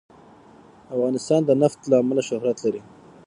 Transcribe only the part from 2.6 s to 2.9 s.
لري.